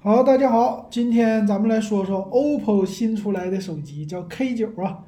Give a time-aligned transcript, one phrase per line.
[0.00, 5.00] 好，大家好，今天咱们来说说 OPPO 新出来的手机，叫 K9 啊。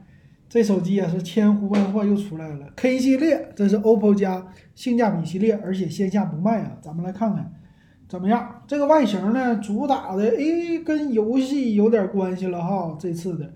[0.48, 6.72] 这手机也是千呼万唤又出来了，K 系列，这是 OPPO 家性价比系列，而且线下不卖啊。
[6.82, 7.52] 咱们来看看
[8.08, 8.62] 怎么样。
[8.66, 12.96] 这个外形呢，主打的诶，跟游戏有点关系了哈。
[12.98, 13.52] 这次的，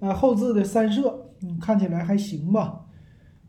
[0.00, 2.86] 啊，后置的三摄，嗯，看起来还行吧。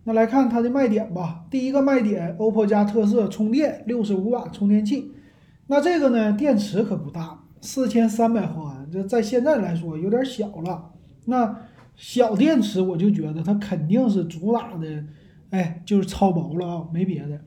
[0.04, 1.46] 那来看它的卖点吧。
[1.50, 5.14] 第一个卖点，OPPO 家特色充电，六十五瓦充电器。
[5.72, 10.92] 那这个呢，电池可不大，四千三百毫安，这在现在来说有点小了。
[11.24, 11.62] 那
[11.96, 15.06] 小电池我就觉得它肯定是主打的，
[15.52, 17.40] 哎，就是超薄了啊，没别的。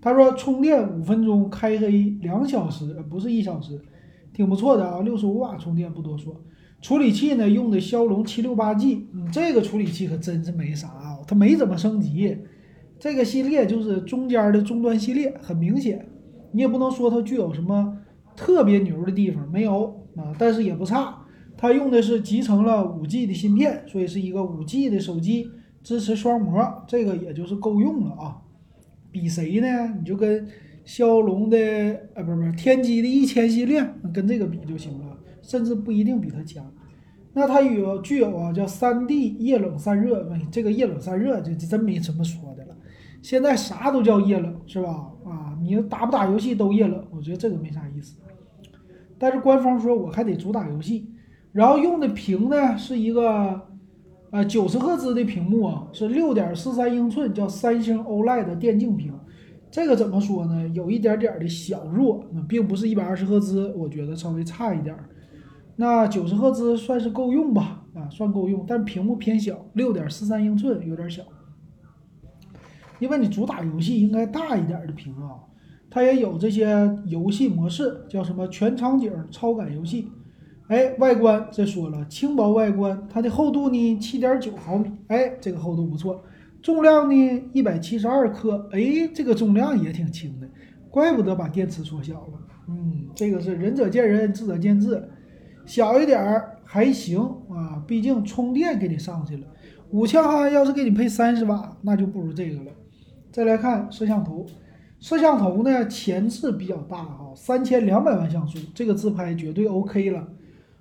[0.00, 3.80] 他说充电五分钟，开黑两小时，不是一小时，
[4.32, 5.00] 挺不错的啊。
[5.00, 6.40] 六十五瓦充电不多说。
[6.80, 12.38] 处理器呢，用的骁龙七六八 G，嗯，这个处理器可真是没啥啊，它没怎么升级。
[13.00, 16.06] 这个系列就是中间的终端系列，很明显。
[16.54, 17.98] 你也不能说它具有什么
[18.36, 21.18] 特别牛的地方，没有啊，但是也不差。
[21.56, 25.50] 它用的是集成了五 G 的芯片，所以是一个五 G 的手机，
[25.82, 28.38] 支持双模，这个也就是够用了啊。
[29.10, 29.94] 比谁呢？
[29.98, 30.48] 你就跟
[30.84, 31.56] 骁龙的
[32.14, 36.64] 啊，不是不是天玑的一千系列，跟这个比就行了，甚至不一定比它强。
[37.32, 42.76] 那它有具有啊叫三 D 液冷散热，这个液冷散热这这真没什么说的了。
[43.22, 45.10] 现在啥都叫液冷是吧？
[45.64, 48.16] 你打不打游戏都液冷，我觉得这个没啥意思。
[49.18, 51.10] 但是官方说我还得主打游戏，
[51.52, 53.68] 然后用的屏呢是一个
[54.30, 59.12] 呃九十赫兹的屏幕啊，是六点四三英寸，叫三星 OLED 电竞屏。
[59.70, 60.68] 这个怎么说呢？
[60.68, 64.94] 有一点点的小弱，那并不是一百二十赫兹，我觉得稍微差一点。
[65.76, 67.82] 那九十赫兹算是够用吧？
[67.94, 71.22] 啊，算够用，但屏幕偏小，六点四三英寸有点小。
[73.00, 75.42] 因为你主打游戏，应该大一点的屏啊。
[75.94, 80.10] 它也有这些游戏模式，叫什么全场景超感游戏。
[80.66, 86.20] 哎，外观这说了，轻薄外观，它的厚度呢七点九毫米，哎，这个厚度不错。
[86.60, 90.48] 重量呢一百七十二克，哎，这个重量也挺轻的，
[90.90, 92.40] 怪不得把电池缩小了。
[92.68, 95.00] 嗯，这个是仁者见仁，智者见智，
[95.64, 99.46] 小一点儿还行啊，毕竟充电给你上去了。
[99.92, 102.72] 五千毫安要是给你配三十瓦，那就不如这个了。
[103.30, 104.44] 再来看摄像头，
[105.00, 110.28] 摄像头呢前置比较大哈，三千两百万像素，这个自拍绝对 OK 了。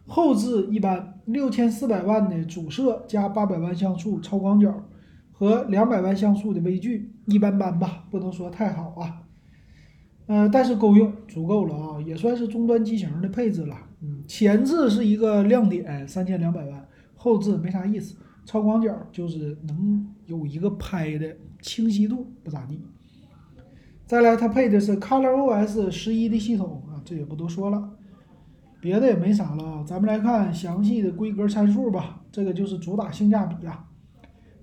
[0.06, 4.84] 后置一般，六千四百万的主摄加八百万像素超广角
[5.32, 9.24] 和两百万像素的微距，一般般吧，不能说太好啊。
[10.28, 13.78] 嗯，但是够用，足够了啊，也算是中端机型的配置了。
[14.28, 18.16] 前置是一个亮点，三千两百万，后置没啥意思。
[18.46, 22.82] 超广角就是能有一个拍的清晰度不咋地。
[24.14, 27.90] 再来，它配的是 ColorOS 十一的系统啊，这也不多说了，
[28.80, 29.84] 别的也没啥了。
[29.88, 32.22] 咱们来看详细的规格参数吧。
[32.32, 33.88] 这个就是主打性价比啊。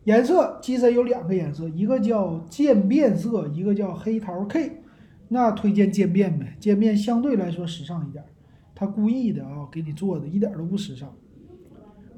[0.04, 4.84] 颜色机身有两个颜色，一个叫渐变色，一个叫黑桃 K。
[5.26, 8.24] 那推荐渐变呗，渐变相对来说时尚一点。
[8.72, 11.12] 它故意的啊，给你做的一点都不时尚。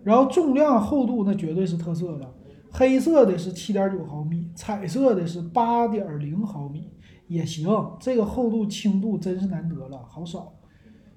[0.05, 2.31] 然后重量厚度那绝对是特色了，
[2.71, 6.91] 黑色的是七点九毫米，彩色的是八点零毫米
[7.27, 10.55] 也行，这个厚度轻度真是难得了，好少。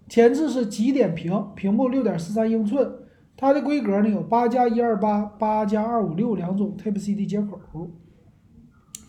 [0.07, 2.93] 前置是极点屏，屏幕六点四三英寸，
[3.35, 7.59] 它的规格呢有八加一二八、八加二五六两种 Type C 的接口。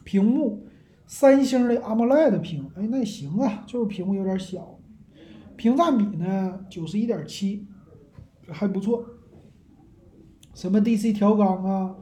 [0.05, 0.67] 屏幕
[1.07, 4.78] 三星的 AMOLED 屏，哎那行啊，就是屏幕有点小。
[5.57, 7.67] 屏占比呢九十一点七，
[8.49, 9.05] 还不错。
[10.55, 11.95] 什么 DC 调光啊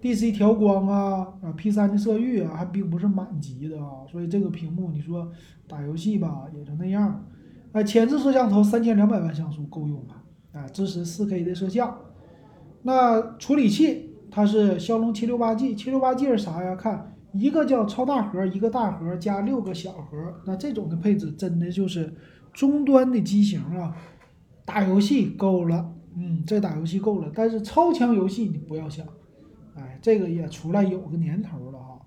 [0.00, 5.30] ，DC 调光啊，啊 P3 的色域啊，还并不是满级的啊，所以这个屏幕你说
[5.68, 7.24] 打游戏吧，也就那样。
[7.72, 11.96] 啊，前置摄像头三千两百万像素够用了，啊，支持 4K 的摄像。
[12.82, 16.74] 那处理器它是骁龙七六八 G，七六八 G 是啥呀？
[16.74, 22.12] 看一个叫超大核，一个大核加六个小核，那这种的配置真的就是
[22.52, 23.94] 中端的机型啊，
[24.64, 25.92] 打游戏够了。
[26.16, 29.06] 嗯，这打游戏够了，但是超强游戏你不要想，
[29.74, 32.00] 哎，这个也出来有个年头了哈。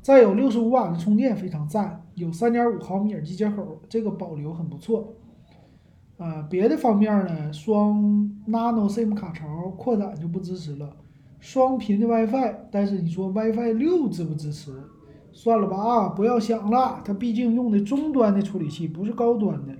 [0.00, 5.14] 再有六十五瓦的充电非常赞，有三点五毫米耳机接口，这个保留很不错。
[6.16, 10.94] 呃，别的方面呢，双 Nano SIM 卡槽扩展就不支持了，
[11.40, 14.72] 双频的 WiFi，但是你说 WiFi 六支不支持？
[15.32, 19.74] 算了吧啊，不要想了，它毕竟用的中端的处理器，不是高端的。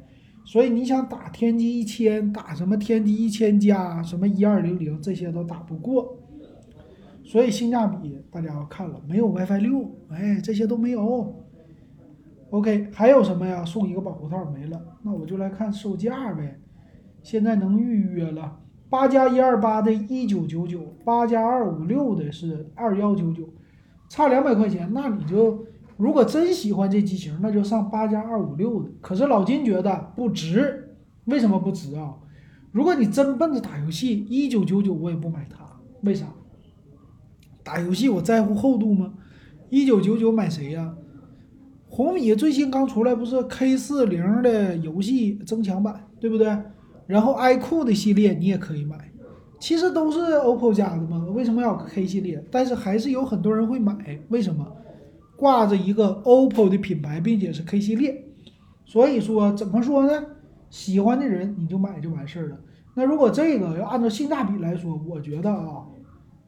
[0.45, 6.19] 所以你想打天玑一千，打什么天玑一千加，什么一二零零，这些都打不过。
[7.25, 11.43] 所以性价比大家要看了，没有 WiFi 六，哎，这些都没有。
[12.51, 13.65] OK，还有什么呀？
[13.65, 16.61] 送一个保护套没了，那我就来看售价呗。
[17.23, 18.61] 现在能预约了，
[18.91, 23.49] 八加一二八的一九九九，八加二五六的是二幺九九，
[24.09, 24.89] 差两百块钱。
[24.93, 25.65] 那你就
[25.97, 28.91] 如果真喜欢这机型，那就上八加二五六的。
[29.01, 30.95] 可是老金觉得不值，
[31.25, 32.15] 为什么不值啊？
[32.71, 35.65] 如果你真奔着打游戏，一九九九我也不买它，
[36.03, 36.27] 为啥？
[37.65, 39.15] 打游戏我在乎厚度吗？
[39.71, 40.95] 一九九九买谁呀？
[41.89, 46.57] 红米最新刚出来不是 K 四零的游戏增强版，对不对？
[47.07, 49.11] 然后 iQOO 的系列你也可以买，
[49.59, 52.45] 其实都是 OPPO 家的嘛，为什么要 K 系列？
[52.51, 54.67] 但是还是有很多人会买，为什么？
[55.37, 58.25] 挂着一个 OPPO 的品牌，并且是 K 系列，
[58.85, 60.27] 所以说怎么说呢？
[60.71, 62.59] 喜欢的人你就买就完事儿了。
[62.95, 65.85] 那如果这个要按照性价比来说，我觉得啊，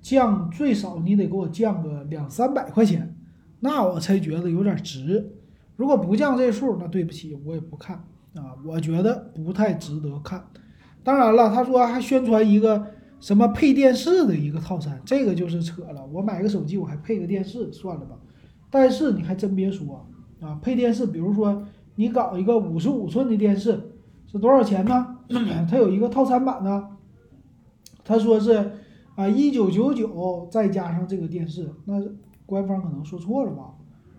[0.02, 3.16] 降最少你得给我降个两三百块钱，
[3.60, 5.32] 那我才觉得有点值。
[5.76, 7.96] 如果不降这数，那对不起，我也不看
[8.34, 10.46] 啊，我觉得不太值得看。
[11.02, 12.86] 当然了，他说还宣传一个
[13.20, 16.06] 什么配电视的一个套餐，这个就是扯了。
[16.12, 18.16] 我买个手机，我还配个电视，算了吧。
[18.70, 20.06] 但是你还真别说
[20.40, 21.64] 啊，配电视，比如说
[21.94, 23.92] 你搞一个五十五寸的电视，
[24.26, 25.16] 是多少钱呢？
[25.70, 26.88] 它有一个套餐版呢，
[28.04, 28.72] 他说是
[29.16, 31.94] 啊一九九九再加上这个电视，那
[32.44, 33.74] 官方可能说错了吧？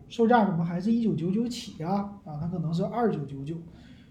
[0.10, 1.92] 售价怎么还是一九九九起呀？
[2.26, 3.56] 啊，它可能是二九九九，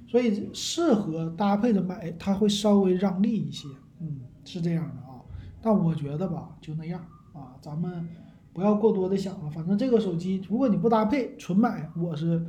[0.07, 3.67] 所以适合搭配着买，它会稍微让利一些，
[4.01, 5.21] 嗯，是这样的啊。
[5.61, 7.01] 但我觉得吧，就那样
[7.33, 8.09] 啊，咱们
[8.53, 9.51] 不要过多的想了。
[9.51, 12.47] 反正这个手机，如果你不搭配，纯买，我是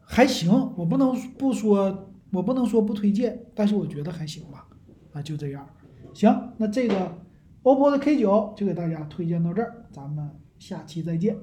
[0.00, 4.66] 还行，我不能不说，我不能说不推荐，但是我觉得还行吧。
[5.12, 5.68] 啊，就这样，
[6.12, 7.12] 行，那这个
[7.64, 11.34] OPPO 的 K 九就给大家推荐到这儿，咱们下期再见。